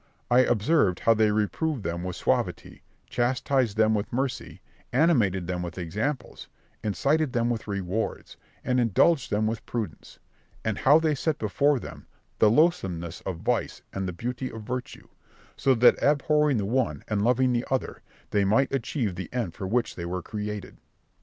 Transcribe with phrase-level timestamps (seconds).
[0.31, 4.59] I observed how they reproved them with suavity, chastised them with mercy,
[4.91, 6.47] animated them with examples,
[6.83, 10.17] incited them with rewards, and indulged them with prudence;
[10.65, 12.07] and how they set before them
[12.39, 15.07] the loathsomeness of vice and the beauty of virtue,
[15.55, 19.67] so that abhorring the one and loving the other, they might achieve the end for
[19.67, 20.77] which they were created.